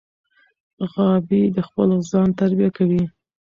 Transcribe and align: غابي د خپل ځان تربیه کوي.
غابي 0.91 1.41
د 1.55 1.57
خپل 1.67 1.89
ځان 2.11 2.29
تربیه 2.39 2.69
کوي. 2.77 3.03